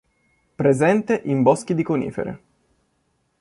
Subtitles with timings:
[0.55, 2.41] Presente in boschi di conifere.